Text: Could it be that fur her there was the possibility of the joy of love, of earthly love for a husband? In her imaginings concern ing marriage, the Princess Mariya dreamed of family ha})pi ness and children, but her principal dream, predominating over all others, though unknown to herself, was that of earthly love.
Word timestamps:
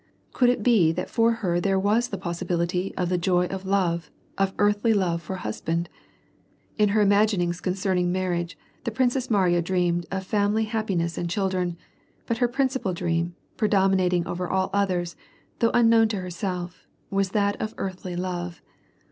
Could 0.33 0.49
it 0.49 0.63
be 0.63 0.91
that 0.93 1.11
fur 1.11 1.29
her 1.29 1.59
there 1.61 1.77
was 1.77 2.07
the 2.07 2.17
possibility 2.17 2.91
of 2.97 3.09
the 3.09 3.19
joy 3.19 3.45
of 3.45 3.67
love, 3.67 4.09
of 4.35 4.51
earthly 4.57 4.93
love 4.95 5.21
for 5.21 5.35
a 5.35 5.39
husband? 5.41 5.89
In 6.79 6.89
her 6.89 7.01
imaginings 7.01 7.61
concern 7.61 7.99
ing 7.99 8.11
marriage, 8.11 8.57
the 8.83 8.89
Princess 8.89 9.29
Mariya 9.29 9.61
dreamed 9.61 10.07
of 10.09 10.25
family 10.25 10.65
ha})pi 10.65 10.97
ness 10.97 11.19
and 11.19 11.29
children, 11.29 11.77
but 12.25 12.39
her 12.39 12.47
principal 12.47 12.93
dream, 12.95 13.35
predominating 13.57 14.25
over 14.25 14.49
all 14.49 14.71
others, 14.73 15.15
though 15.59 15.69
unknown 15.75 16.07
to 16.07 16.17
herself, 16.17 16.87
was 17.11 17.29
that 17.29 17.61
of 17.61 17.75
earthly 17.77 18.15
love. 18.15 18.59